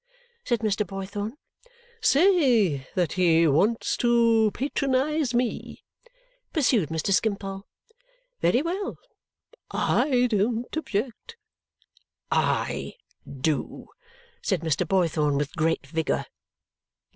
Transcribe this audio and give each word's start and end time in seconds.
said 0.43 0.61
Mr. 0.61 0.83
Boythorn. 0.83 1.33
"Say 2.01 2.87
that 2.95 3.11
he 3.11 3.45
wants 3.47 3.95
to 3.97 4.49
patronize 4.51 5.35
me," 5.35 5.83
pursued 6.51 6.89
Mr. 6.89 7.13
Skimpole. 7.13 7.67
"Very 8.39 8.63
well! 8.63 8.97
I 9.69 10.25
don't 10.31 10.75
object." 10.75 11.37
"I 12.31 12.95
do," 13.31 13.89
said 14.41 14.61
Mr. 14.61 14.87
Boythorn 14.87 15.37
with 15.37 15.55
great 15.55 15.85
vigour. 15.85 16.25